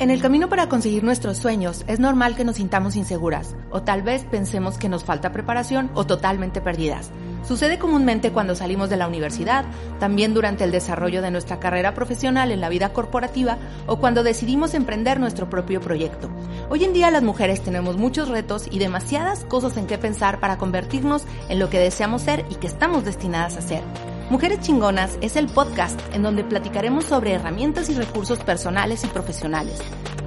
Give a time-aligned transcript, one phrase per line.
[0.00, 4.02] En el camino para conseguir nuestros sueños es normal que nos sintamos inseguras o tal
[4.02, 7.10] vez pensemos que nos falta preparación o totalmente perdidas.
[7.42, 9.64] Sucede comúnmente cuando salimos de la universidad,
[9.98, 13.58] también durante el desarrollo de nuestra carrera profesional en la vida corporativa
[13.88, 16.30] o cuando decidimos emprender nuestro propio proyecto.
[16.70, 20.58] Hoy en día las mujeres tenemos muchos retos y demasiadas cosas en qué pensar para
[20.58, 23.82] convertirnos en lo que deseamos ser y que estamos destinadas a ser.
[24.30, 29.78] Mujeres Chingonas es el podcast en donde platicaremos sobre herramientas y recursos personales y profesionales,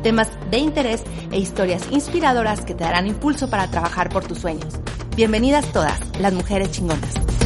[0.02, 4.74] temas de interés e historias inspiradoras que te darán impulso para trabajar por tus sueños.
[5.16, 7.41] Bienvenidas todas, las mujeres chingonas.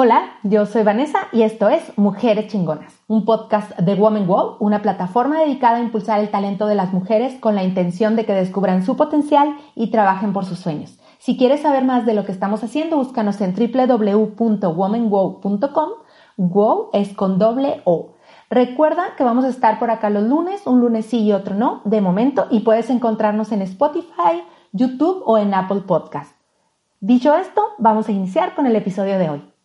[0.00, 4.80] Hola, yo soy Vanessa y esto es Mujeres Chingonas, un podcast de Woman Wow, una
[4.80, 8.86] plataforma dedicada a impulsar el talento de las mujeres con la intención de que descubran
[8.86, 11.00] su potencial y trabajen por sus sueños.
[11.18, 15.88] Si quieres saber más de lo que estamos haciendo, búscanos en www.womanwow.com.
[16.36, 18.10] Wow es con doble O.
[18.50, 21.80] Recuerda que vamos a estar por acá los lunes, un lunes sí y otro no,
[21.84, 26.36] de momento, y puedes encontrarnos en Spotify, YouTube o en Apple Podcast.
[27.00, 29.57] Dicho esto, vamos a iniciar con el episodio de hoy.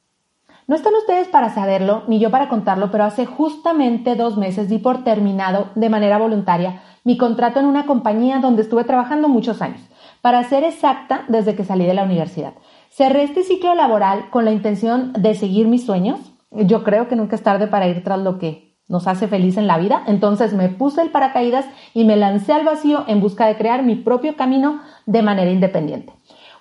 [0.65, 4.77] No están ustedes para saberlo, ni yo para contarlo, pero hace justamente dos meses di
[4.77, 9.81] por terminado, de manera voluntaria, mi contrato en una compañía donde estuve trabajando muchos años.
[10.21, 12.53] Para ser exacta, desde que salí de la universidad.
[12.89, 16.19] Cerré este ciclo laboral con la intención de seguir mis sueños.
[16.51, 19.67] Yo creo que nunca es tarde para ir tras lo que nos hace feliz en
[19.67, 20.03] la vida.
[20.07, 23.95] Entonces me puse el paracaídas y me lancé al vacío en busca de crear mi
[23.95, 26.13] propio camino de manera independiente.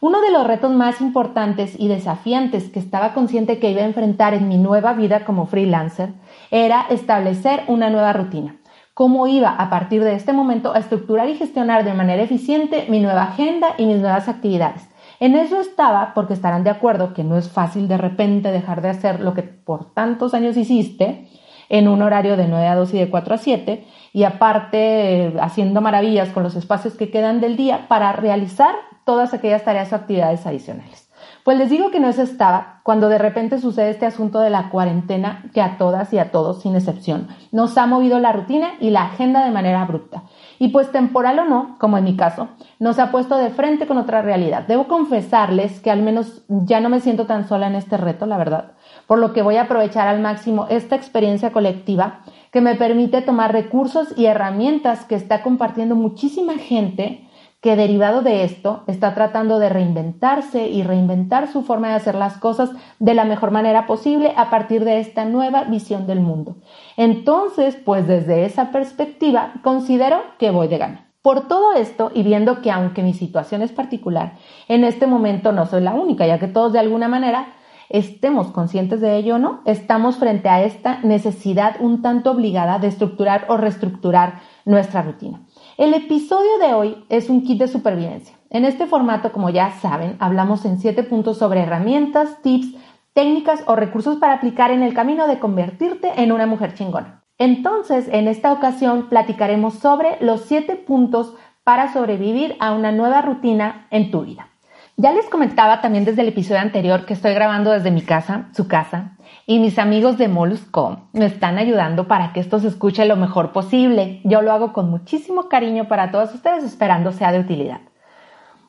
[0.02, 4.34] Uno de los retos más importantes y desafiantes que estaba consciente que iba a enfrentar
[4.34, 6.08] en mi nueva vida como freelancer
[6.50, 8.56] era establecer una nueva rutina.
[8.94, 12.98] Cómo iba a partir de este momento a estructurar y gestionar de manera eficiente mi
[12.98, 14.88] nueva agenda y mis nuevas actividades.
[15.20, 18.88] En eso estaba, porque estarán de acuerdo que no es fácil de repente dejar de
[18.88, 21.28] hacer lo que por tantos años hiciste
[21.68, 25.34] en un horario de 9 a 2 y de 4 a 7, y aparte eh,
[25.40, 28.74] haciendo maravillas con los espacios que quedan del día para realizar
[29.04, 31.12] todas aquellas tareas o actividades adicionales.
[31.44, 34.70] Pues les digo que no se estaba cuando de repente sucede este asunto de la
[34.70, 38.90] cuarentena que a todas y a todos, sin excepción, nos ha movido la rutina y
[38.90, 40.22] la agenda de manera abrupta.
[40.60, 42.48] Y pues temporal o no, como en mi caso,
[42.78, 44.66] nos ha puesto de frente con otra realidad.
[44.68, 48.36] Debo confesarles que al menos ya no me siento tan sola en este reto, la
[48.36, 48.72] verdad,
[49.08, 52.20] por lo que voy a aprovechar al máximo esta experiencia colectiva
[52.52, 57.28] que me permite tomar recursos y herramientas que está compartiendo muchísima gente
[57.62, 62.36] que derivado de esto está tratando de reinventarse y reinventar su forma de hacer las
[62.36, 66.56] cosas de la mejor manera posible a partir de esta nueva visión del mundo.
[66.96, 71.06] Entonces, pues desde esa perspectiva, considero que voy de gana.
[71.22, 74.32] Por todo esto y viendo que aunque mi situación es particular,
[74.66, 77.54] en este momento no soy la única, ya que todos de alguna manera
[77.90, 82.88] estemos conscientes de ello o no, estamos frente a esta necesidad un tanto obligada de
[82.88, 85.42] estructurar o reestructurar nuestra rutina.
[85.78, 88.36] El episodio de hoy es un kit de supervivencia.
[88.50, 92.76] En este formato, como ya saben, hablamos en siete puntos sobre herramientas, tips,
[93.14, 97.24] técnicas o recursos para aplicar en el camino de convertirte en una mujer chingona.
[97.38, 101.34] Entonces, en esta ocasión platicaremos sobre los siete puntos
[101.64, 104.51] para sobrevivir a una nueva rutina en tu vida.
[104.96, 108.68] Ya les comentaba también desde el episodio anterior que estoy grabando desde mi casa, su
[108.68, 109.16] casa,
[109.46, 113.52] y mis amigos de Molusco me están ayudando para que esto se escuche lo mejor
[113.52, 114.20] posible.
[114.24, 117.80] Yo lo hago con muchísimo cariño para todos ustedes, esperando sea de utilidad.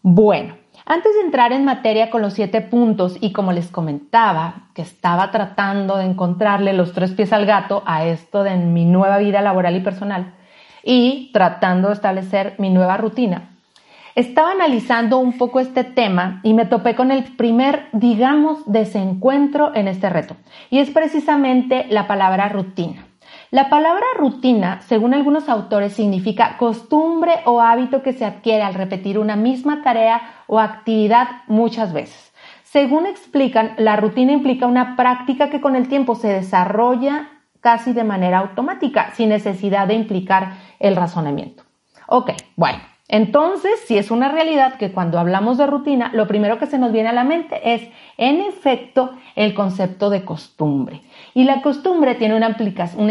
[0.01, 4.81] Bueno, antes de entrar en materia con los siete puntos y como les comentaba, que
[4.81, 9.41] estaba tratando de encontrarle los tres pies al gato a esto de mi nueva vida
[9.41, 10.33] laboral y personal
[10.83, 13.52] y tratando de establecer mi nueva rutina,
[14.15, 19.87] estaba analizando un poco este tema y me topé con el primer, digamos, desencuentro en
[19.87, 20.35] este reto.
[20.69, 23.07] Y es precisamente la palabra rutina.
[23.49, 29.19] La palabra rutina, según algunos autores, significa costumbre o hábito que se adquiere al repetir
[29.19, 32.33] una misma tarea o actividad muchas veces.
[32.63, 37.29] Según explican, la rutina implica una práctica que con el tiempo se desarrolla
[37.61, 41.63] casi de manera automática, sin necesidad de implicar el razonamiento.
[42.07, 46.67] Ok, bueno, entonces, si es una realidad que cuando hablamos de rutina, lo primero que
[46.67, 51.01] se nos viene a la mente es, en efecto, el concepto de costumbre.
[51.33, 52.55] Y la costumbre tiene una,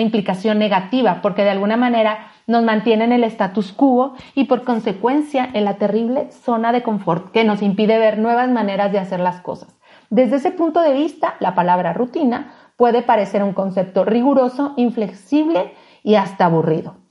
[0.01, 5.49] implicación negativa porque de alguna manera nos mantiene en el status quo y por consecuencia
[5.53, 9.41] en la terrible zona de confort que nos impide ver nuevas maneras de hacer las
[9.43, 9.77] cosas.
[10.09, 16.15] Desde ese punto de vista, la palabra rutina puede parecer un concepto riguroso, inflexible y
[16.15, 17.02] hasta aburrido.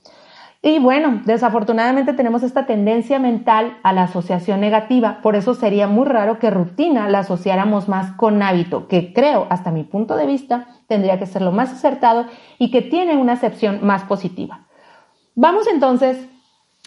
[0.64, 6.06] Y bueno, desafortunadamente tenemos esta tendencia mental a la asociación negativa, por eso sería muy
[6.06, 10.68] raro que rutina la asociáramos más con hábito, que creo, hasta mi punto de vista,
[10.86, 12.26] tendría que ser lo más acertado
[12.60, 14.66] y que tiene una acepción más positiva.
[15.34, 16.28] Vamos entonces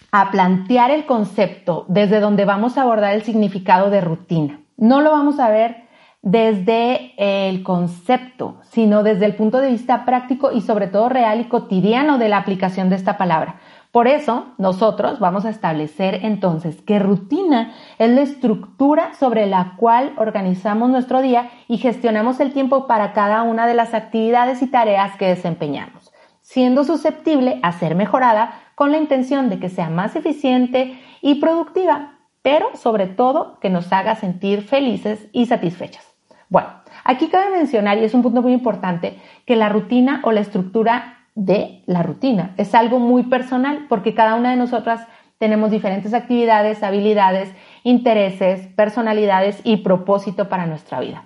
[0.10, 4.62] a plantear el concepto desde donde vamos a abordar el significado de rutina.
[4.78, 5.85] No lo vamos a ver
[6.26, 11.44] desde el concepto, sino desde el punto de vista práctico y sobre todo real y
[11.44, 13.60] cotidiano de la aplicación de esta palabra.
[13.92, 20.14] Por eso, nosotros vamos a establecer entonces que rutina es la estructura sobre la cual
[20.18, 25.16] organizamos nuestro día y gestionamos el tiempo para cada una de las actividades y tareas
[25.18, 26.12] que desempeñamos,
[26.42, 32.18] siendo susceptible a ser mejorada con la intención de que sea más eficiente y productiva,
[32.42, 36.15] pero sobre todo que nos haga sentir felices y satisfechas.
[36.56, 36.70] Bueno,
[37.04, 41.18] aquí cabe mencionar, y es un punto muy importante, que la rutina o la estructura
[41.36, 45.06] de la rutina es algo muy personal porque cada una de nosotras
[45.38, 47.54] tenemos diferentes actividades, habilidades,
[47.84, 51.26] intereses, personalidades y propósito para nuestra vida.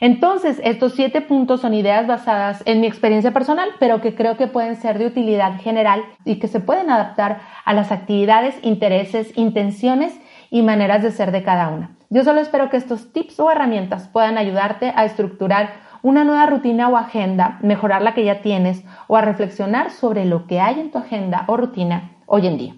[0.00, 4.48] Entonces, estos siete puntos son ideas basadas en mi experiencia personal, pero que creo que
[4.48, 10.14] pueden ser de utilidad general y que se pueden adaptar a las actividades, intereses, intenciones
[10.50, 11.96] y maneras de ser de cada una.
[12.14, 15.70] Yo solo espero que estos tips o herramientas puedan ayudarte a estructurar
[16.02, 20.46] una nueva rutina o agenda, mejorar la que ya tienes o a reflexionar sobre lo
[20.46, 22.74] que hay en tu agenda o rutina hoy en día.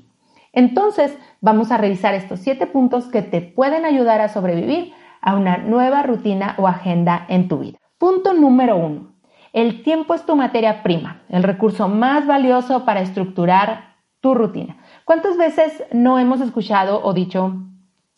[0.53, 5.57] Entonces, vamos a revisar estos siete puntos que te pueden ayudar a sobrevivir a una
[5.57, 7.79] nueva rutina o agenda en tu vida.
[7.99, 9.17] Punto número uno.
[9.53, 14.77] El tiempo es tu materia prima, el recurso más valioso para estructurar tu rutina.
[15.05, 17.74] ¿Cuántas veces no hemos escuchado o dicho,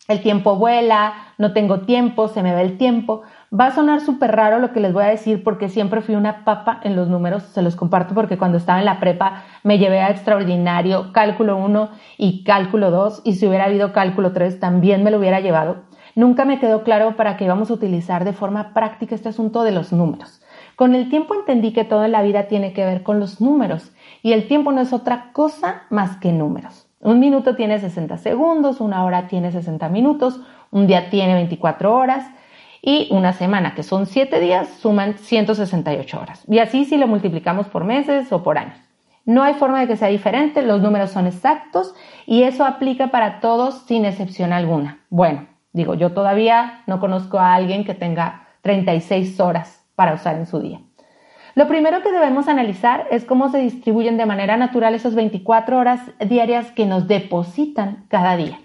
[0.07, 3.23] el tiempo vuela, no tengo tiempo, se me va el tiempo.
[3.53, 6.45] Va a sonar súper raro lo que les voy a decir porque siempre fui una
[6.45, 9.99] papa en los números, se los comparto porque cuando estaba en la prepa me llevé
[9.99, 15.11] a extraordinario cálculo 1 y cálculo 2 y si hubiera habido cálculo 3 también me
[15.11, 15.83] lo hubiera llevado.
[16.15, 19.71] Nunca me quedó claro para qué vamos a utilizar de forma práctica este asunto de
[19.71, 20.41] los números.
[20.75, 23.91] Con el tiempo entendí que todo en la vida tiene que ver con los números
[24.23, 26.86] y el tiempo no es otra cosa más que números.
[26.99, 30.41] Un minuto tiene 60 segundos, una hora tiene 60 minutos,
[30.71, 32.25] un día tiene 24 horas
[32.81, 36.43] y una semana, que son 7 días, suman 168 horas.
[36.47, 38.77] Y así si lo multiplicamos por meses o por años.
[39.25, 41.93] No hay forma de que sea diferente, los números son exactos
[42.25, 44.99] y eso aplica para todos sin excepción alguna.
[45.09, 50.45] Bueno, digo, yo todavía no conozco a alguien que tenga 36 horas para usar en
[50.45, 50.79] su día.
[51.57, 55.99] Lo primero que debemos analizar es cómo se distribuyen de manera natural esas 24 horas
[56.19, 58.59] diarias que nos depositan cada día.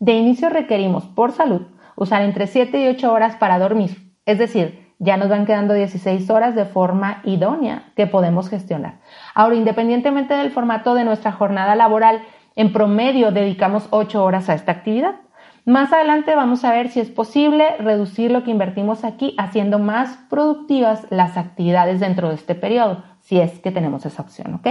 [0.00, 1.62] De inicio requerimos, por salud,
[1.94, 6.28] usar entre 7 y 8 horas para dormir, es decir, ya nos van quedando 16
[6.30, 8.98] horas de forma idónea que podemos gestionar.
[9.36, 12.22] Ahora, independientemente del formato de nuestra jornada laboral,
[12.56, 15.14] en promedio dedicamos 8 horas a esta actividad.
[15.64, 20.18] Más adelante vamos a ver si es posible reducir lo que invertimos aquí haciendo más
[20.28, 24.66] productivas las actividades dentro de este periodo, si es que tenemos esa opción, ¿ok?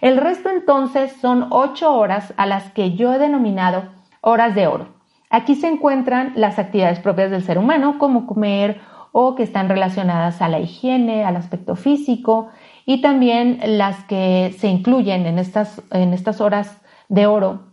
[0.00, 3.88] El resto entonces son ocho horas a las que yo he denominado
[4.20, 4.86] horas de oro.
[5.30, 8.80] Aquí se encuentran las actividades propias del ser humano, como comer
[9.10, 12.50] o que están relacionadas a la higiene, al aspecto físico
[12.86, 17.69] y también las que se incluyen en estas, en estas horas de oro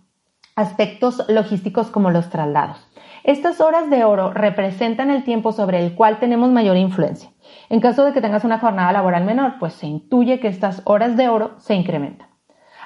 [0.58, 2.86] aspectos logísticos como los traslados.
[3.24, 7.30] Estas horas de oro representan el tiempo sobre el cual tenemos mayor influencia.
[7.70, 11.16] En caso de que tengas una jornada laboral menor, pues se intuye que estas horas
[11.16, 12.28] de oro se incrementan.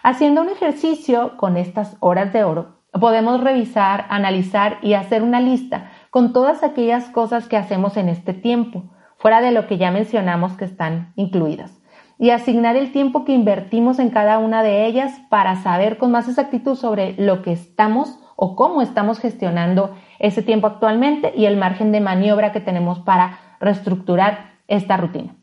[0.04, 5.92] Haciendo un ejercicio con estas horas de oro, podemos revisar, analizar y hacer una lista
[6.10, 8.84] con todas aquellas cosas que hacemos en este tiempo,
[9.18, 11.81] fuera de lo que ya mencionamos que están incluidas
[12.22, 16.30] y asignar el tiempo que invertimos en cada una de ellas para saber con más
[16.30, 21.92] exactitud sobre lo que estamos o cómo estamos gestionando ese tiempo actualmente y el margen
[21.92, 25.34] de maniobra que tenemos para reestructurar esta rutina.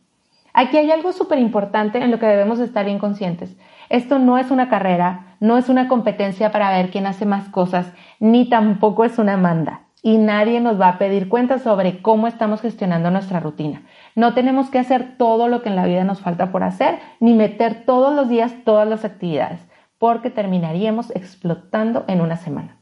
[0.54, 3.56] Aquí hay algo súper importante en lo que debemos estar bien conscientes.
[3.88, 7.92] Esto no es una carrera, no es una competencia para ver quién hace más cosas,
[8.20, 9.80] ni tampoco es una manda.
[10.00, 13.82] Y nadie nos va a pedir cuentas sobre cómo estamos gestionando nuestra rutina.
[14.18, 17.34] No tenemos que hacer todo lo que en la vida nos falta por hacer, ni
[17.34, 19.60] meter todos los días todas las actividades,
[19.96, 22.78] porque terminaríamos explotando en una semana.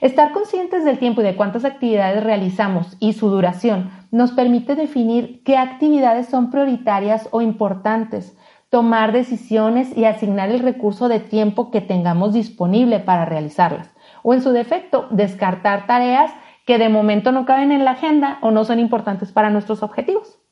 [0.00, 5.42] Estar conscientes del tiempo y de cuántas actividades realizamos y su duración nos permite definir
[5.42, 8.38] qué actividades son prioritarias o importantes,
[8.70, 13.90] tomar decisiones y asignar el recurso de tiempo que tengamos disponible para realizarlas,
[14.22, 16.30] o en su defecto, descartar tareas
[16.64, 20.45] que de momento no caben en la agenda o no son importantes para nuestros objetivos.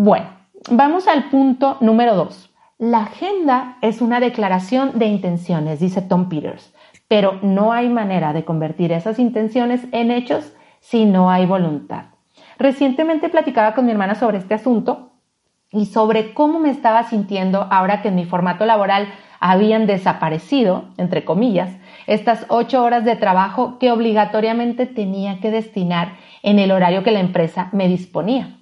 [0.00, 0.26] Bueno,
[0.70, 2.54] vamos al punto número dos.
[2.78, 6.72] La agenda es una declaración de intenciones, dice Tom Peters,
[7.08, 12.04] pero no hay manera de convertir esas intenciones en hechos si no hay voluntad.
[12.60, 15.10] Recientemente platicaba con mi hermana sobre este asunto
[15.72, 19.08] y sobre cómo me estaba sintiendo ahora que en mi formato laboral
[19.40, 21.76] habían desaparecido, entre comillas,
[22.06, 26.12] estas ocho horas de trabajo que obligatoriamente tenía que destinar
[26.44, 28.57] en el horario que la empresa me disponía.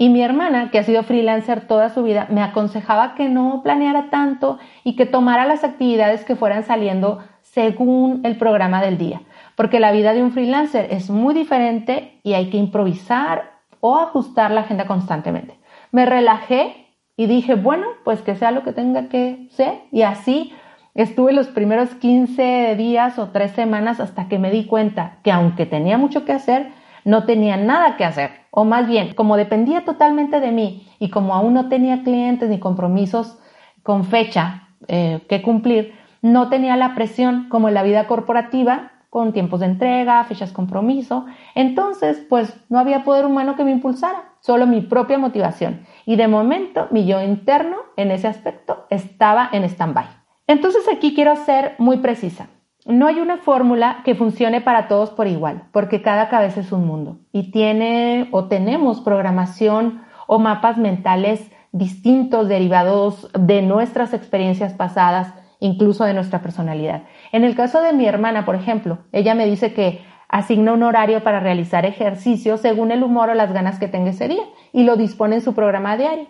[0.00, 4.08] Y mi hermana, que ha sido freelancer toda su vida, me aconsejaba que no planeara
[4.08, 9.20] tanto y que tomara las actividades que fueran saliendo según el programa del día,
[9.56, 14.52] porque la vida de un freelancer es muy diferente y hay que improvisar o ajustar
[14.52, 15.58] la agenda constantemente.
[15.92, 16.86] Me relajé
[17.18, 20.54] y dije, bueno, pues que sea lo que tenga que ser y así
[20.94, 25.66] estuve los primeros 15 días o tres semanas hasta que me di cuenta que aunque
[25.66, 28.30] tenía mucho que hacer, no tenía nada que hacer.
[28.50, 32.58] O más bien, como dependía totalmente de mí y como aún no tenía clientes ni
[32.58, 33.38] compromisos
[33.82, 39.32] con fecha eh, que cumplir, no tenía la presión como en la vida corporativa con
[39.32, 41.26] tiempos de entrega, fechas compromiso.
[41.54, 45.84] Entonces, pues no había poder humano que me impulsara, solo mi propia motivación.
[46.06, 50.06] Y de momento, mi yo interno en ese aspecto estaba en stand-by.
[50.46, 52.48] Entonces aquí quiero ser muy precisa.
[52.90, 56.88] No hay una fórmula que funcione para todos por igual, porque cada cabeza es un
[56.88, 65.32] mundo y tiene o tenemos programación o mapas mentales distintos derivados de nuestras experiencias pasadas,
[65.60, 67.04] incluso de nuestra personalidad.
[67.30, 71.22] En el caso de mi hermana, por ejemplo, ella me dice que asigna un horario
[71.22, 74.42] para realizar ejercicio según el humor o las ganas que tenga ese día
[74.72, 76.26] y lo dispone en su programa diario.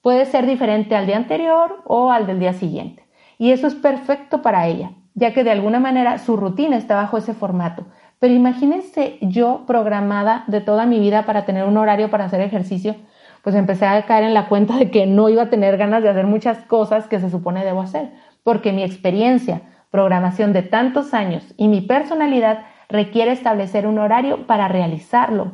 [0.00, 3.06] Puede ser diferente al día anterior o al del día siguiente.
[3.36, 7.18] Y eso es perfecto para ella ya que de alguna manera su rutina está bajo
[7.18, 7.84] ese formato.
[8.20, 12.94] Pero imagínense yo programada de toda mi vida para tener un horario para hacer ejercicio,
[13.42, 16.08] pues empecé a caer en la cuenta de que no iba a tener ganas de
[16.08, 18.12] hacer muchas cosas que se supone debo hacer,
[18.44, 24.68] porque mi experiencia, programación de tantos años y mi personalidad requiere establecer un horario para
[24.68, 25.52] realizarlo.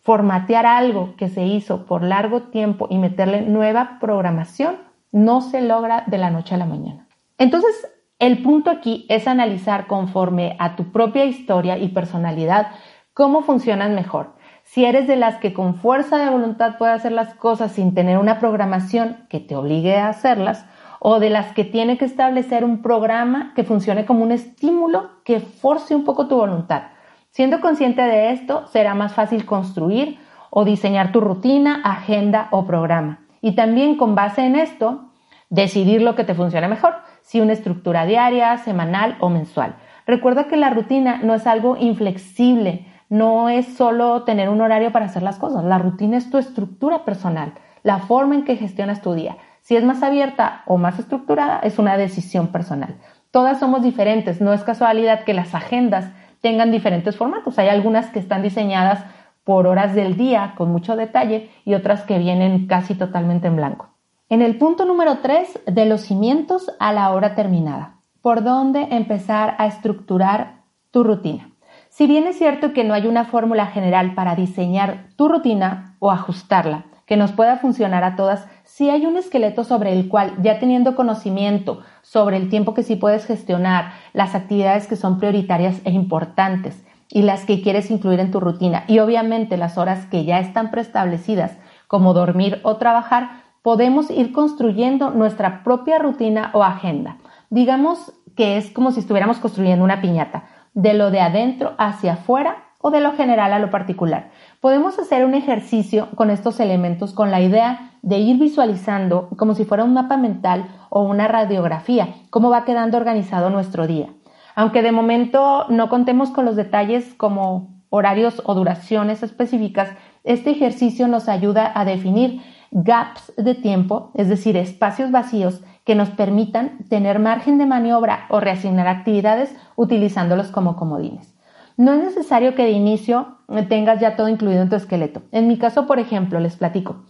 [0.00, 4.76] Formatear algo que se hizo por largo tiempo y meterle nueva programación
[5.12, 7.06] no se logra de la noche a la mañana.
[7.38, 12.68] Entonces, el punto aquí es analizar conforme a tu propia historia y personalidad
[13.12, 14.34] cómo funcionas mejor.
[14.62, 18.18] Si eres de las que con fuerza de voluntad puede hacer las cosas sin tener
[18.18, 20.64] una programación que te obligue a hacerlas,
[21.06, 25.38] o de las que tiene que establecer un programa que funcione como un estímulo que
[25.38, 26.84] force un poco tu voluntad.
[27.28, 30.18] Siendo consciente de esto, será más fácil construir
[30.48, 33.26] o diseñar tu rutina, agenda o programa.
[33.42, 35.10] Y también con base en esto,
[35.50, 36.94] decidir lo que te funcione mejor
[37.24, 39.76] si una estructura diaria, semanal o mensual.
[40.06, 45.06] Recuerda que la rutina no es algo inflexible, no es solo tener un horario para
[45.06, 49.14] hacer las cosas, la rutina es tu estructura personal, la forma en que gestionas tu
[49.14, 49.38] día.
[49.62, 52.96] Si es más abierta o más estructurada, es una decisión personal.
[53.30, 56.10] Todas somos diferentes, no es casualidad que las agendas
[56.42, 57.58] tengan diferentes formatos.
[57.58, 59.02] Hay algunas que están diseñadas
[59.44, 63.93] por horas del día con mucho detalle y otras que vienen casi totalmente en blanco.
[64.30, 67.96] En el punto número 3 de los cimientos a la hora terminada.
[68.22, 71.50] ¿Por dónde empezar a estructurar tu rutina?
[71.90, 76.10] Si bien es cierto que no hay una fórmula general para diseñar tu rutina o
[76.10, 80.58] ajustarla, que nos pueda funcionar a todas, si hay un esqueleto sobre el cual, ya
[80.58, 85.90] teniendo conocimiento sobre el tiempo que sí puedes gestionar, las actividades que son prioritarias e
[85.90, 90.40] importantes y las que quieres incluir en tu rutina y obviamente las horas que ya
[90.40, 97.16] están preestablecidas como dormir o trabajar, podemos ir construyendo nuestra propia rutina o agenda.
[97.48, 100.44] Digamos que es como si estuviéramos construyendo una piñata,
[100.74, 104.28] de lo de adentro hacia afuera o de lo general a lo particular.
[104.60, 109.64] Podemos hacer un ejercicio con estos elementos con la idea de ir visualizando como si
[109.64, 114.08] fuera un mapa mental o una radiografía, cómo va quedando organizado nuestro día.
[114.54, 119.88] Aunque de momento no contemos con los detalles como horarios o duraciones específicas,
[120.22, 122.42] este ejercicio nos ayuda a definir
[122.74, 128.40] gaps de tiempo, es decir, espacios vacíos que nos permitan tener margen de maniobra o
[128.40, 131.34] reasignar actividades utilizándolos como comodines.
[131.76, 133.38] No es necesario que de inicio
[133.68, 135.22] tengas ya todo incluido en tu esqueleto.
[135.30, 137.04] En mi caso, por ejemplo, les platico.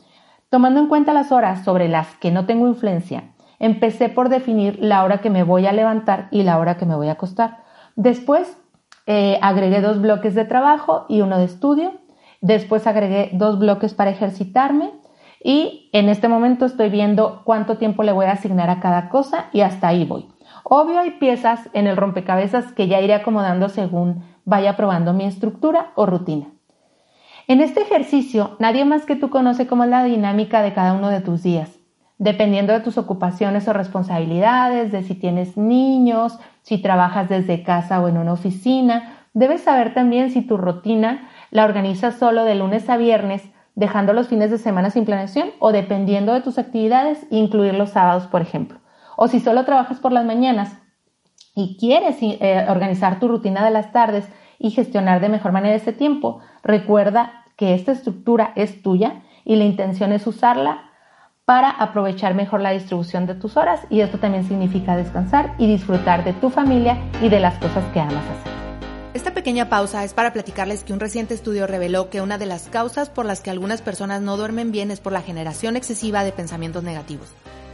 [0.50, 5.02] Tomando en cuenta las horas sobre las que no tengo influencia, empecé por definir la
[5.02, 7.64] hora que me voy a levantar y la hora que me voy a acostar.
[7.96, 8.54] Después
[9.06, 11.92] eh, agregué dos bloques de trabajo y uno de estudio.
[12.42, 14.92] Después agregué dos bloques para ejercitarme
[15.44, 19.50] y en este momento estoy viendo cuánto tiempo le voy a asignar a cada cosa
[19.52, 20.26] y hasta ahí voy.
[20.64, 25.92] Obvio hay piezas en el rompecabezas que ya iré acomodando según vaya probando mi estructura
[25.96, 26.46] o rutina.
[27.46, 31.10] En este ejercicio, nadie más que tú conoce cómo es la dinámica de cada uno
[31.10, 31.78] de tus días.
[32.16, 38.08] dependiendo de tus ocupaciones o responsabilidades, de si tienes niños, si trabajas desde casa o
[38.08, 39.26] en una oficina.
[39.34, 43.42] Debes saber también si tu rutina la organizas solo de lunes a viernes,
[43.74, 48.26] dejando los fines de semana sin planeación o dependiendo de tus actividades, incluir los sábados,
[48.26, 48.78] por ejemplo.
[49.16, 50.78] O si solo trabajas por las mañanas
[51.54, 54.28] y quieres eh, organizar tu rutina de las tardes
[54.58, 59.64] y gestionar de mejor manera ese tiempo, recuerda que esta estructura es tuya y la
[59.64, 60.90] intención es usarla
[61.44, 66.24] para aprovechar mejor la distribución de tus horas y esto también significa descansar y disfrutar
[66.24, 68.53] de tu familia y de las cosas que amas hacer.
[69.14, 72.64] Esta pequeña pausa es para platicarles que un reciente estudio reveló que una de las
[72.64, 76.32] causas por las que algunas personas no duermen bien es por la generación excesiva de
[76.32, 77.28] pensamientos negativos.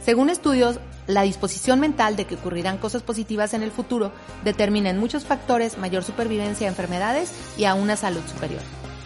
[0.05, 4.11] Según estudios, la disposición mental de que ocurrirán cosas positivas en el futuro
[4.43, 8.61] determina en muchos factores mayor supervivencia a enfermedades y a una salud superior.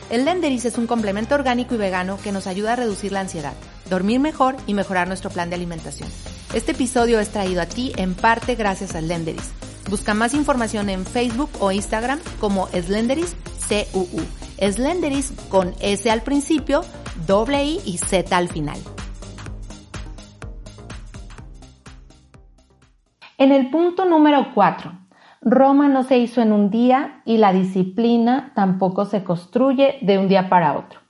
[0.10, 3.54] El Lenderis es un complemento orgánico y vegano que nos ayuda a reducir la ansiedad,
[3.90, 6.10] dormir mejor y mejorar nuestro plan de alimentación.
[6.54, 9.52] Este episodio es traído a ti en parte gracias al Lenderis.
[9.90, 13.36] Busca más información en Facebook o Instagram como Slenderis
[13.68, 14.22] CUU.
[14.60, 16.82] Slenderis con S al principio,
[17.28, 18.80] doble I y Z al final.
[23.38, 24.92] En el punto número 4,
[25.42, 30.28] Roma no se hizo en un día y la disciplina tampoco se construye de un
[30.28, 31.05] día para otro.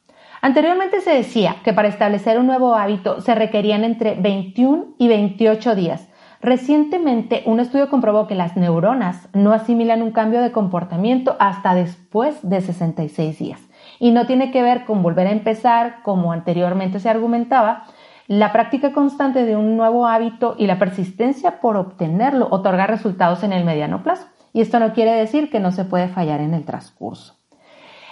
[0.46, 5.74] Anteriormente se decía que para establecer un nuevo hábito se requerían entre 21 y 28
[5.74, 6.08] días.
[6.40, 12.38] Recientemente un estudio comprobó que las neuronas no asimilan un cambio de comportamiento hasta después
[12.48, 13.60] de 66 días.
[13.98, 17.86] Y no tiene que ver con volver a empezar, como anteriormente se argumentaba,
[18.28, 23.52] la práctica constante de un nuevo hábito y la persistencia por obtenerlo otorga resultados en
[23.52, 24.28] el mediano plazo.
[24.54, 27.36] Y esto no quiere decir que no se puede fallar en el transcurso.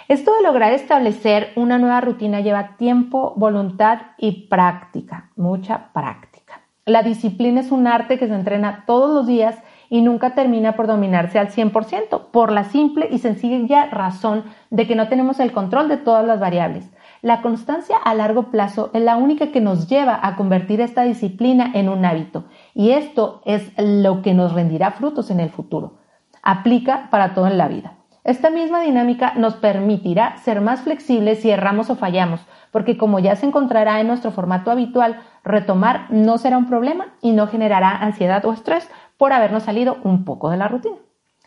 [0.06, 6.60] Esto de lograr establecer una nueva rutina lleva tiempo, voluntad y práctica, mucha práctica.
[6.84, 9.56] La disciplina es un arte que se entrena todos los días
[9.88, 14.94] y nunca termina por dominarse al 100%, por la simple y sencilla razón de que
[14.94, 16.90] no tenemos el control de todas las variables.
[17.22, 21.70] La constancia a largo plazo es la única que nos lleva a convertir esta disciplina
[21.72, 25.94] en un hábito y esto es lo que nos rendirá frutos en el futuro.
[26.42, 27.94] Aplica para todo en la vida.
[28.24, 33.36] Esta misma dinámica nos permitirá ser más flexibles si erramos o fallamos, porque como ya
[33.36, 38.44] se encontrará en nuestro formato habitual, retomar no será un problema y no generará ansiedad
[38.44, 40.96] o estrés por habernos salido un poco de la rutina.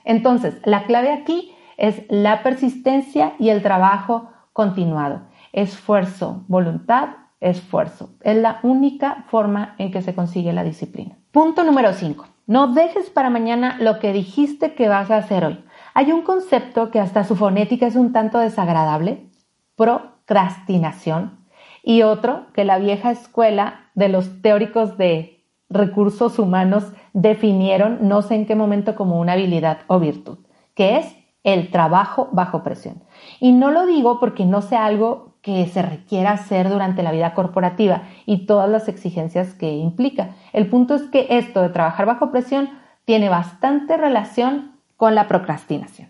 [0.05, 5.23] Entonces, la clave aquí es la persistencia y el trabajo continuado
[5.57, 7.09] esfuerzo, voluntad,
[7.39, 8.11] esfuerzo.
[8.21, 11.17] Es la única forma en que se consigue la disciplina.
[11.31, 12.25] Punto número 5.
[12.45, 15.63] No dejes para mañana lo que dijiste que vas a hacer hoy.
[15.97, 19.31] Hay un concepto que hasta su fonética es un tanto desagradable,
[19.75, 21.47] procrastinación,
[21.81, 28.35] y otro que la vieja escuela de los teóricos de recursos humanos definieron no sé
[28.35, 30.37] en qué momento como una habilidad o virtud,
[30.75, 33.01] que es el trabajo bajo presión.
[33.39, 37.33] Y no lo digo porque no sea algo que se requiera hacer durante la vida
[37.33, 40.35] corporativa y todas las exigencias que implica.
[40.53, 42.69] El punto es que esto de trabajar bajo presión
[43.03, 46.09] tiene bastante relación con la procrastinación.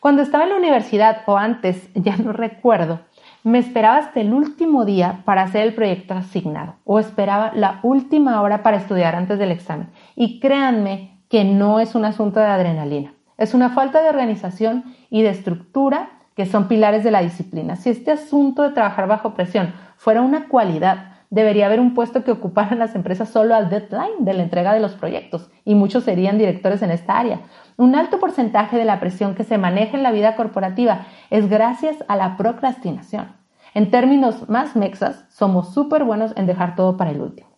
[0.00, 3.00] Cuando estaba en la universidad o antes, ya no recuerdo,
[3.42, 8.42] me esperaba hasta el último día para hacer el proyecto asignado o esperaba la última
[8.42, 9.88] hora para estudiar antes del examen.
[10.16, 15.22] Y créanme que no es un asunto de adrenalina, es una falta de organización y
[15.22, 17.76] de estructura que son pilares de la disciplina.
[17.76, 22.30] Si este asunto de trabajar bajo presión fuera una cualidad, debería haber un puesto que
[22.30, 26.38] ocuparan las empresas solo al deadline de la entrega de los proyectos y muchos serían
[26.38, 27.40] directores en esta área.
[27.76, 31.96] Un alto porcentaje de la presión que se maneja en la vida corporativa es gracias
[32.06, 33.32] a la procrastinación.
[33.74, 37.48] En términos más mexas, somos súper buenos en dejar todo para el último.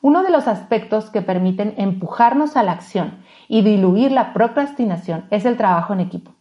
[0.00, 5.44] Uno de los aspectos que permiten empujarnos a la acción y diluir la procrastinación es
[5.44, 6.32] el trabajo en equipo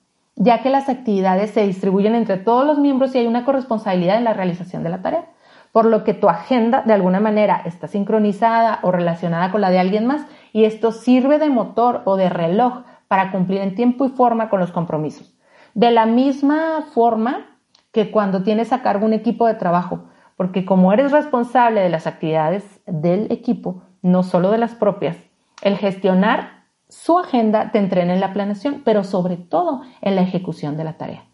[0.42, 4.24] ya que las actividades se distribuyen entre todos los miembros y hay una corresponsabilidad en
[4.24, 5.26] la realización de la tarea,
[5.71, 9.79] por lo que tu agenda de alguna manera está sincronizada o relacionada con la de
[9.79, 14.10] alguien más y esto sirve de motor o de reloj para cumplir en tiempo y
[14.10, 15.38] forma con los compromisos.
[15.73, 17.58] De la misma forma
[17.91, 20.05] que cuando tienes a cargo un equipo de trabajo,
[20.38, 25.17] porque como eres responsable de las actividades del equipo, no solo de las propias,
[25.62, 30.75] el gestionar su agenda te entrena en la planeación, pero sobre todo en la ejecución
[30.77, 31.25] de la tarea.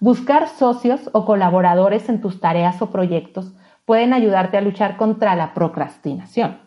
[0.00, 3.52] Buscar socios o colaboradores en tus tareas o proyectos
[3.86, 6.58] pueden ayudarte a luchar contra la procrastinación.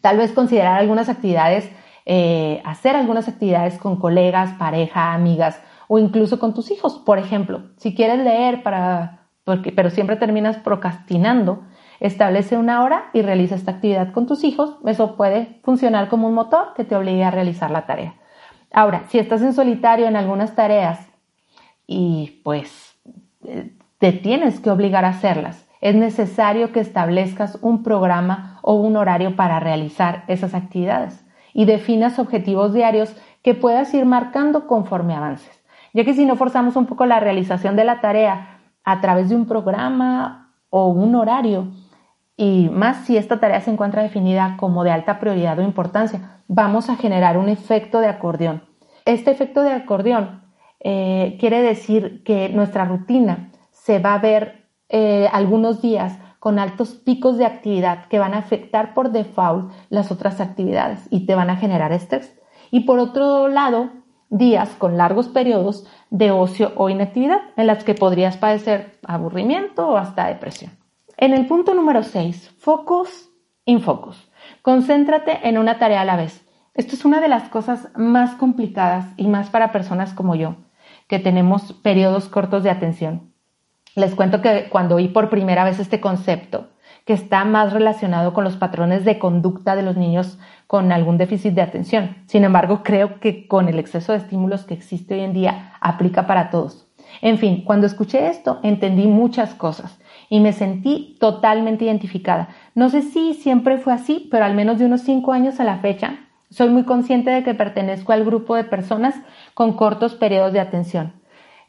[0.00, 1.70] Tal vez considerar algunas actividades,
[2.06, 6.98] eh, hacer algunas actividades con colegas, pareja, amigas o incluso con tus hijos.
[6.98, 11.62] Por ejemplo, si quieres leer para, porque, pero siempre terminas procrastinando,
[12.00, 14.76] Establece una hora y realiza esta actividad con tus hijos.
[14.86, 18.14] Eso puede funcionar como un motor que te obligue a realizar la tarea.
[18.72, 21.06] Ahora, si estás en solitario en algunas tareas
[21.86, 22.98] y pues
[23.44, 28.96] eh, te tienes que obligar a hacerlas, es necesario que establezcas un programa o un
[28.96, 35.60] horario para realizar esas actividades y definas objetivos diarios que puedas ir marcando conforme avances,
[35.94, 39.36] ya que si no forzamos un poco la realización de la tarea a través de
[39.36, 41.68] un programa o un horario,
[42.36, 46.88] y más si esta tarea se encuentra definida como de alta prioridad o importancia, vamos
[46.88, 48.62] a generar un efecto de acordeón.
[49.04, 50.42] Este efecto de acordeón
[50.80, 54.59] eh, quiere decir que nuestra rutina se va a ver
[54.90, 60.10] eh, algunos días con altos picos de actividad que van a afectar por default las
[60.10, 62.36] otras actividades y te van a generar estrés.
[62.70, 63.90] Y por otro lado,
[64.30, 69.96] días con largos periodos de ocio o inactividad en las que podrías padecer aburrimiento o
[69.96, 70.72] hasta depresión.
[71.16, 73.30] En el punto número 6, focus
[73.64, 74.30] infocus.
[74.62, 76.46] Concéntrate en una tarea a la vez.
[76.74, 80.56] Esto es una de las cosas más complicadas y más para personas como yo,
[81.08, 83.32] que tenemos periodos cortos de atención.
[83.96, 86.68] Les cuento que cuando oí por primera vez este concepto,
[87.04, 91.54] que está más relacionado con los patrones de conducta de los niños con algún déficit
[91.54, 92.16] de atención.
[92.26, 96.26] Sin embargo, creo que con el exceso de estímulos que existe hoy en día aplica
[96.26, 96.86] para todos.
[97.22, 99.98] En fin, cuando escuché esto entendí muchas cosas
[100.28, 102.50] y me sentí totalmente identificada.
[102.74, 105.78] No sé si siempre fue así, pero al menos de unos cinco años a la
[105.78, 109.14] fecha, soy muy consciente de que pertenezco al grupo de personas
[109.54, 111.19] con cortos periodos de atención.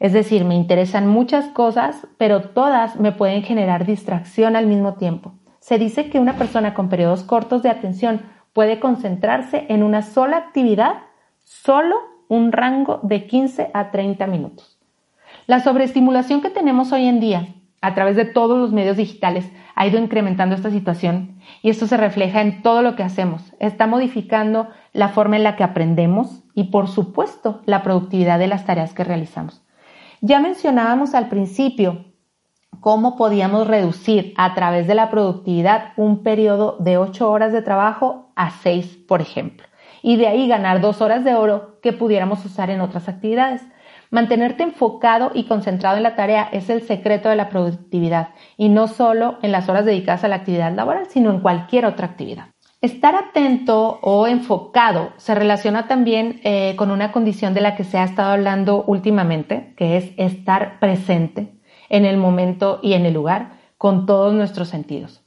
[0.02, 5.34] Es decir, me interesan muchas cosas, pero todas me pueden generar distracción al mismo tiempo.
[5.60, 10.38] Se dice que una persona con periodos cortos de atención puede concentrarse en una sola
[10.38, 10.94] actividad
[11.44, 11.94] solo
[12.26, 14.76] un rango de 15 a 30 minutos.
[15.46, 19.86] La sobreestimulación que tenemos hoy en día a través de todos los medios digitales ha
[19.86, 23.54] ido incrementando esta situación y esto se refleja en todo lo que hacemos.
[23.60, 28.66] Está modificando la forma en la que aprendemos y por supuesto la productividad de las
[28.66, 29.62] tareas que realizamos.
[30.24, 32.04] Ya mencionábamos al principio
[32.78, 38.30] cómo podíamos reducir a través de la productividad un periodo de 8 horas de trabajo
[38.36, 39.66] a 6, por ejemplo,
[40.00, 43.62] y de ahí ganar 2 horas de oro que pudiéramos usar en otras actividades.
[44.12, 48.86] Mantenerte enfocado y concentrado en la tarea es el secreto de la productividad y no
[48.86, 52.51] solo en las horas dedicadas a la actividad laboral, sino en cualquier otra actividad.
[52.82, 57.96] Estar atento o enfocado se relaciona también eh, con una condición de la que se
[57.96, 61.54] ha estado hablando últimamente, que es estar presente
[61.88, 65.22] en el momento y en el lugar con todos nuestros sentidos.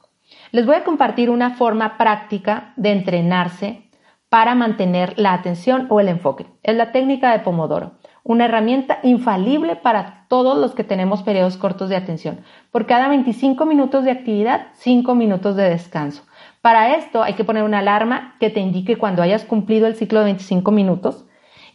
[0.52, 3.90] Les voy a compartir una forma práctica de entrenarse
[4.28, 6.48] para mantener la atención o el enfoque.
[6.62, 11.88] Es la técnica de Pomodoro, una herramienta infalible para todos los que tenemos periodos cortos
[11.88, 12.42] de atención.
[12.70, 16.24] Por cada 25 minutos de actividad, 5 minutos de descanso.
[16.66, 20.18] Para esto hay que poner una alarma que te indique cuando hayas cumplido el ciclo
[20.18, 21.24] de 25 minutos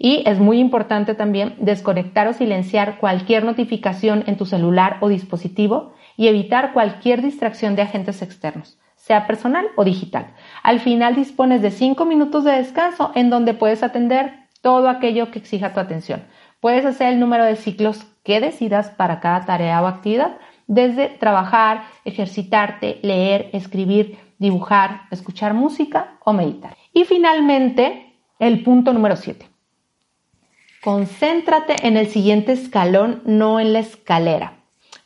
[0.01, 5.93] y es muy importante también desconectar o silenciar cualquier notificación en tu celular o dispositivo
[6.17, 10.35] y evitar cualquier distracción de agentes externos, sea personal o digital.
[10.65, 15.39] Al final dispones de 5 minutos de descanso en donde puedes atender todo aquello que
[15.39, 16.25] exija tu atención.
[16.59, 21.85] Puedes hacer el número de ciclos que decidas para cada tarea o actividad, desde trabajar,
[22.05, 26.77] ejercitarte, leer, escribir, dibujar, escuchar música o meditar.
[26.93, 29.47] Y finalmente, el punto número 7.
[30.83, 34.55] Concéntrate en el siguiente escalón, no en la escalera.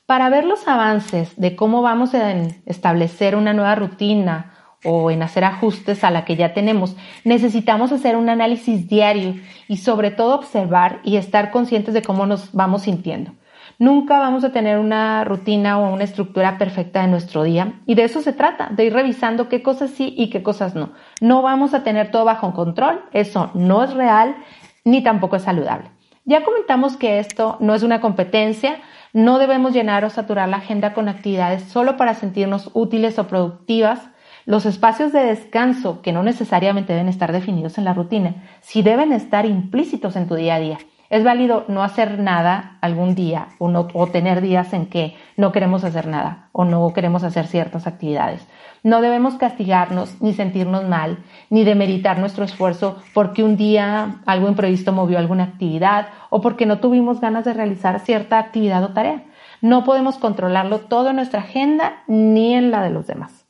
[0.06, 2.32] Para ver los avances de cómo vamos a
[2.64, 6.94] establecer una nueva rutina o en hacer ajustes a la que ya tenemos,
[7.24, 9.34] necesitamos hacer un análisis diario
[9.66, 13.32] y sobre todo observar y estar conscientes de cómo nos vamos sintiendo.
[13.78, 18.04] Nunca vamos a tener una rutina o una estructura perfecta de nuestro día y de
[18.04, 20.90] eso se trata, de ir revisando qué cosas sí y qué cosas no.
[21.20, 24.36] No vamos a tener todo bajo control, eso no es real
[24.84, 25.90] ni tampoco es saludable.
[26.24, 28.76] Ya comentamos que esto no es una competencia,
[29.12, 34.00] no debemos llenar o saturar la agenda con actividades solo para sentirnos útiles o productivas.
[34.46, 39.12] Los espacios de descanso, que no necesariamente deben estar definidos en la rutina, sí deben
[39.12, 40.78] estar implícitos en tu día a día.
[41.10, 45.52] Es válido no hacer nada algún día o, no, o tener días en que no
[45.52, 48.46] queremos hacer nada o no queremos hacer ciertas actividades.
[48.82, 51.18] No debemos castigarnos ni sentirnos mal,
[51.50, 56.80] ni demeritar nuestro esfuerzo porque un día algo imprevisto movió alguna actividad o porque no
[56.80, 59.24] tuvimos ganas de realizar cierta actividad o tarea.
[59.60, 63.46] No podemos controlarlo todo en nuestra agenda ni en la de los demás.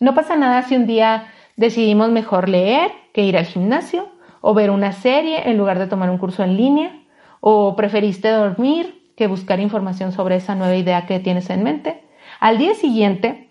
[0.00, 4.08] No pasa nada si un día decidimos mejor leer que ir al gimnasio
[4.48, 7.02] o ver una serie en lugar de tomar un curso en línea,
[7.40, 12.04] o preferiste dormir que buscar información sobre esa nueva idea que tienes en mente.
[12.38, 13.50] Al día siguiente,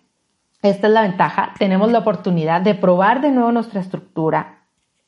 [0.62, 4.60] esta es la ventaja, tenemos la oportunidad de probar de nuevo nuestra estructura,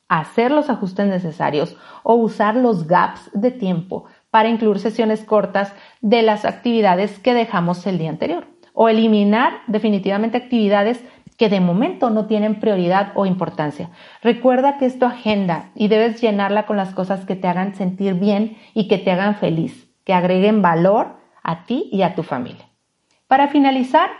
[0.08, 5.72] hacer los ajustes necesarios o usar los gaps de tiempo para incluir sesiones cortas
[6.02, 8.46] de las actividades que dejamos el día anterior
[8.80, 11.02] o eliminar definitivamente actividades
[11.38, 13.90] que de momento no tienen prioridad o importancia.
[14.22, 18.14] Recuerda que es tu agenda y debes llenarla con las cosas que te hagan sentir
[18.14, 22.68] bien y que te hagan feliz, que agreguen valor a ti y a tu familia.
[23.28, 24.10] Para finalizar,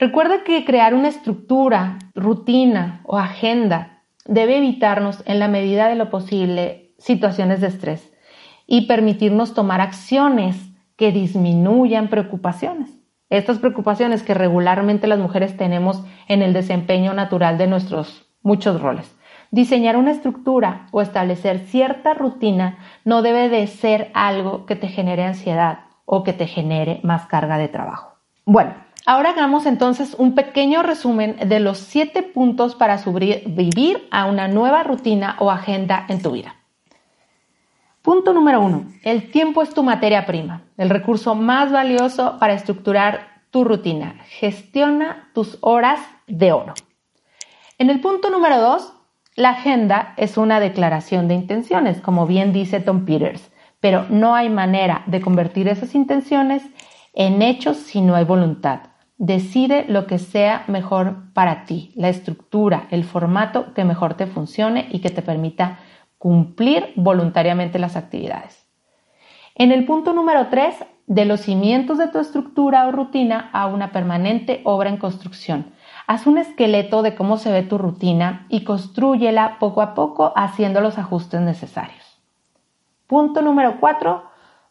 [0.00, 6.10] recuerda que crear una estructura, rutina o agenda debe evitarnos en la medida de lo
[6.10, 8.12] posible situaciones de estrés
[8.66, 10.56] y permitirnos tomar acciones
[10.96, 13.01] que disminuyan preocupaciones.
[13.32, 19.16] Estas preocupaciones que regularmente las mujeres tenemos en el desempeño natural de nuestros muchos roles.
[19.50, 25.24] Diseñar una estructura o establecer cierta rutina no debe de ser algo que te genere
[25.24, 28.18] ansiedad o que te genere más carga de trabajo.
[28.44, 28.74] Bueno,
[29.06, 32.98] ahora hagamos entonces un pequeño resumen de los siete puntos para
[33.46, 36.56] vivir a una nueva rutina o agenda en tu vida.
[38.02, 43.44] Punto número uno, el tiempo es tu materia prima, el recurso más valioso para estructurar
[43.52, 44.16] tu rutina.
[44.26, 46.74] Gestiona tus horas de oro.
[47.78, 48.92] En el punto número dos,
[49.36, 54.48] la agenda es una declaración de intenciones, como bien dice Tom Peters, pero no hay
[54.48, 56.64] manera de convertir esas intenciones
[57.12, 58.80] en hechos si no hay voluntad.
[59.16, 64.88] Decide lo que sea mejor para ti, la estructura, el formato que mejor te funcione
[64.90, 65.78] y que te permita
[66.22, 68.64] cumplir voluntariamente las actividades.
[69.56, 70.72] En el punto número 3,
[71.08, 75.72] de los cimientos de tu estructura o rutina a una permanente obra en construcción.
[76.06, 80.80] Haz un esqueleto de cómo se ve tu rutina y construyela poco a poco haciendo
[80.80, 82.22] los ajustes necesarios.
[83.08, 84.22] Punto número 4.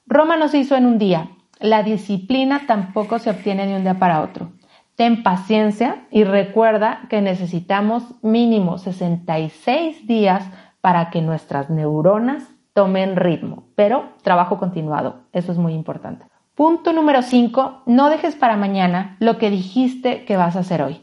[0.08, 1.32] Roma no se hizo en un día.
[1.60, 4.54] La disciplina tampoco se obtiene de un día para otro.
[4.96, 10.50] Ten paciencia y recuerda que necesitamos mínimo 66 días
[10.82, 16.26] para que nuestras neuronas tomen ritmo, pero trabajo continuado, eso es muy importante.
[16.56, 21.02] Punto número 5, no dejes para mañana lo que dijiste que vas a hacer hoy.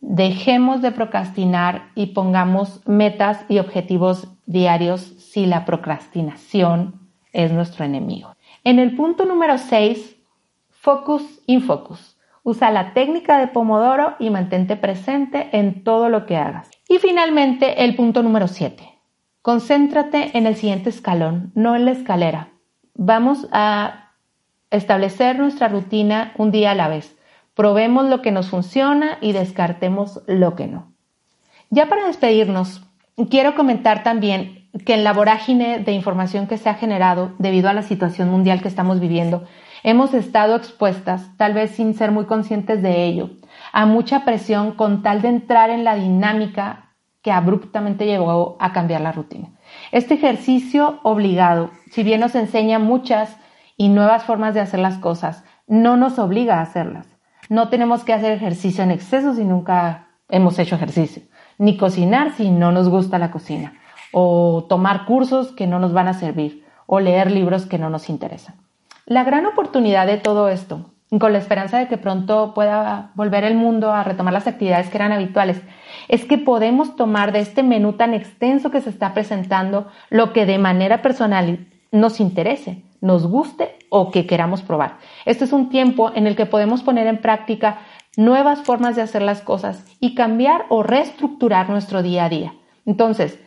[0.00, 7.00] Dejemos de procrastinar y pongamos metas y objetivos diarios si la procrastinación
[7.32, 8.34] es nuestro enemigo.
[8.62, 10.16] En el punto número 6,
[10.70, 12.16] focus in focus.
[12.42, 16.70] Usa la técnica de Pomodoro y mantente presente en todo lo que hagas.
[16.88, 18.93] Y finalmente, el punto número 7.
[19.44, 22.48] Concéntrate en el siguiente escalón, no en la escalera.
[22.94, 24.12] Vamos a
[24.70, 27.14] establecer nuestra rutina un día a la vez.
[27.52, 30.94] Probemos lo que nos funciona y descartemos lo que no.
[31.68, 32.86] Ya para despedirnos,
[33.28, 37.74] quiero comentar también que en la vorágine de información que se ha generado debido a
[37.74, 39.44] la situación mundial que estamos viviendo,
[39.82, 43.28] hemos estado expuestas, tal vez sin ser muy conscientes de ello,
[43.74, 46.83] a mucha presión con tal de entrar en la dinámica
[47.24, 49.48] que abruptamente llevó a cambiar la rutina.
[49.92, 53.38] Este ejercicio obligado, si bien nos enseña muchas
[53.78, 57.08] y nuevas formas de hacer las cosas, no nos obliga a hacerlas.
[57.48, 61.22] No tenemos que hacer ejercicio en exceso si nunca hemos hecho ejercicio,
[61.56, 63.72] ni cocinar si no nos gusta la cocina,
[64.12, 68.10] o tomar cursos que no nos van a servir, o leer libros que no nos
[68.10, 68.56] interesan.
[69.06, 73.54] La gran oportunidad de todo esto, con la esperanza de que pronto pueda volver el
[73.54, 75.62] mundo a retomar las actividades que eran habituales,
[76.08, 80.46] es que podemos tomar de este menú tan extenso que se está presentando lo que
[80.46, 84.98] de manera personal nos interese, nos guste o que queramos probar.
[85.24, 87.78] Este es un tiempo en el que podemos poner en práctica
[88.16, 92.54] nuevas formas de hacer las cosas y cambiar o reestructurar nuestro día a día.
[92.86, 93.38] Entonces,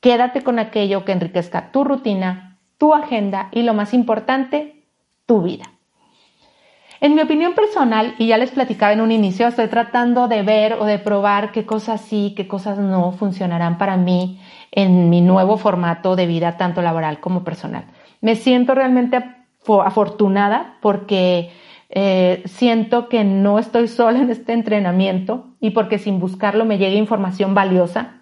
[0.00, 4.86] quédate con aquello que enriquezca tu rutina, tu agenda y lo más importante,
[5.26, 5.64] tu vida.
[7.02, 10.74] En mi opinión personal, y ya les platicaba en un inicio, estoy tratando de ver
[10.74, 14.38] o de probar qué cosas sí, qué cosas no funcionarán para mí
[14.70, 17.84] en mi nuevo formato de vida, tanto laboral como personal.
[18.20, 19.24] Me siento realmente
[19.82, 21.50] afortunada porque
[21.88, 26.96] eh, siento que no estoy sola en este entrenamiento y porque sin buscarlo me llega
[26.96, 28.20] información valiosa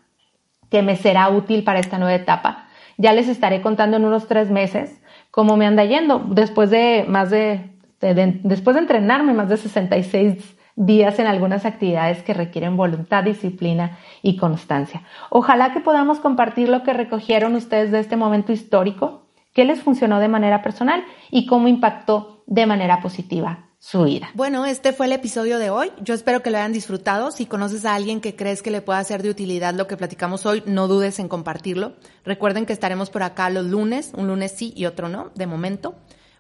[0.71, 2.69] que me será útil para esta nueva etapa.
[2.97, 7.31] Ya les estaré contando en unos tres meses cómo me anda yendo después de más
[7.31, 13.99] de después de entrenarme más de 66 días en algunas actividades que requieren voluntad, disciplina
[14.23, 15.03] y constancia.
[15.29, 20.21] Ojalá que podamos compartir lo que recogieron ustedes de este momento histórico, qué les funcionó
[20.21, 24.31] de manera personal y cómo impactó de manera positiva su vida.
[24.35, 25.91] Bueno, este fue el episodio de hoy.
[26.01, 27.31] Yo espero que lo hayan disfrutado.
[27.31, 30.47] Si conoces a alguien que crees que le pueda ser de utilidad lo que platicamos
[30.47, 31.95] hoy, no dudes en compartirlo.
[32.25, 35.95] Recuerden que estaremos por acá los lunes, un lunes sí y otro no, de momento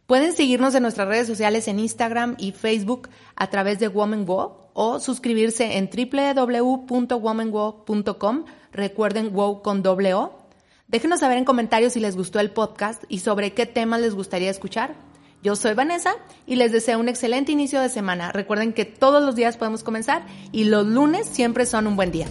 [0.08, 4.70] Pueden seguirnos en nuestras redes sociales en Instagram y Facebook a través de Woman Go
[4.72, 8.44] o suscribirse en www.womango.com.
[8.72, 10.32] Recuerden WOW con doble O.
[10.86, 14.48] Déjenos saber en comentarios si les gustó el podcast y sobre qué temas les gustaría
[14.48, 14.94] escuchar.
[15.42, 16.14] Yo soy Vanessa
[16.46, 18.32] y les deseo un excelente inicio de semana.
[18.32, 22.28] Recuerden que todos los días podemos comenzar y los lunes siempre son un buen día.